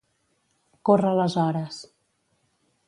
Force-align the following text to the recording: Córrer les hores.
Córrer 0.89 1.11
les 1.21 1.37
hores. 1.45 1.81